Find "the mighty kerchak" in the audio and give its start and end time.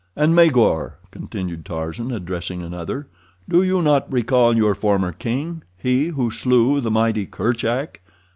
6.81-8.01